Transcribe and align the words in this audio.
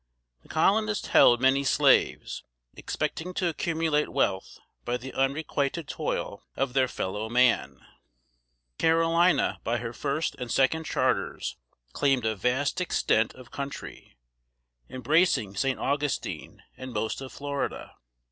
The 0.41 0.49
Colonists 0.49 1.09
held 1.09 1.39
many 1.39 1.63
slaves, 1.63 2.43
expecting 2.73 3.35
to 3.35 3.47
accumulate 3.49 4.09
wealth 4.09 4.57
by 4.83 4.97
the 4.97 5.13
unrequited 5.13 5.87
toil 5.87 6.43
of 6.57 6.73
their 6.73 6.87
fellow 6.87 7.29
man. 7.29 7.85
[Sidenote: 8.81 8.97
1630.] 8.97 8.97
[Sidenote: 8.97 8.97
1700.] 8.97 8.97
Carolina 8.97 9.59
by 9.63 9.77
her 9.77 9.93
first 9.93 10.35
and 10.39 10.51
second 10.51 10.85
charters 10.85 11.57
claimed 11.93 12.25
a 12.25 12.35
vast 12.35 12.81
extent 12.81 13.35
of 13.35 13.51
country, 13.51 14.17
embracing 14.89 15.55
St. 15.55 15.77
Augustine 15.77 16.63
and 16.75 16.91
most 16.93 17.21
of 17.21 17.31
Florida. 17.31 17.93